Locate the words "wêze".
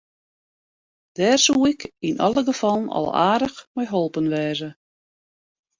4.33-4.69